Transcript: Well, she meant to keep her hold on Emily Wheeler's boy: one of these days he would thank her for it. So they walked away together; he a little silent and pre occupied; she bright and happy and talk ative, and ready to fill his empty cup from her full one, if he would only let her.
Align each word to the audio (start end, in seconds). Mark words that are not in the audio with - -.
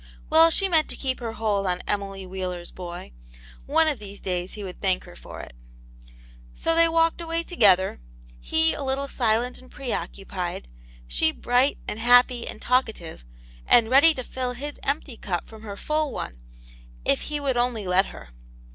Well, 0.31 0.49
she 0.49 0.67
meant 0.67 0.89
to 0.89 0.95
keep 0.95 1.19
her 1.19 1.33
hold 1.33 1.67
on 1.67 1.83
Emily 1.87 2.25
Wheeler's 2.25 2.71
boy: 2.71 3.11
one 3.67 3.87
of 3.87 3.99
these 3.99 4.19
days 4.19 4.53
he 4.53 4.63
would 4.63 4.81
thank 4.81 5.03
her 5.03 5.15
for 5.15 5.41
it. 5.41 5.53
So 6.55 6.73
they 6.73 6.89
walked 6.89 7.21
away 7.21 7.43
together; 7.43 8.01
he 8.39 8.73
a 8.73 8.81
little 8.81 9.07
silent 9.07 9.61
and 9.61 9.69
pre 9.69 9.93
occupied; 9.93 10.67
she 11.07 11.31
bright 11.31 11.77
and 11.87 11.99
happy 11.99 12.47
and 12.47 12.59
talk 12.59 12.85
ative, 12.85 13.25
and 13.67 13.91
ready 13.91 14.15
to 14.15 14.23
fill 14.23 14.53
his 14.53 14.79
empty 14.81 15.17
cup 15.17 15.45
from 15.45 15.61
her 15.61 15.77
full 15.77 16.11
one, 16.11 16.39
if 17.05 17.21
he 17.29 17.39
would 17.39 17.55
only 17.55 17.85
let 17.85 18.07
her. 18.07 18.29